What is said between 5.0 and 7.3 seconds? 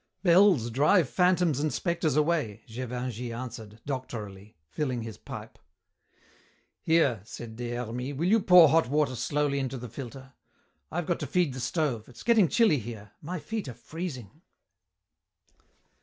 his pipe. "Here,"